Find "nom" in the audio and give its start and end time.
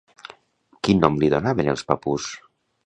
1.05-1.21